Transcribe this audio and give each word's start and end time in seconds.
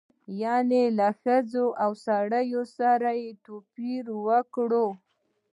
یعنې 0.43 0.81
له 0.99 1.07
ښځې 1.21 1.65
او 1.83 1.91
سړي 2.05 2.41
سره 2.77 3.09
توپیر 3.45 4.03
وکړو. 4.27 4.87